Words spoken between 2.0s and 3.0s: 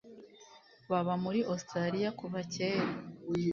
kuva kera